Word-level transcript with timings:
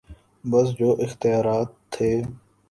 بس 0.43 0.67
جو 0.79 0.89
اختیارات 1.05 1.69
تھے۔ 1.93 2.11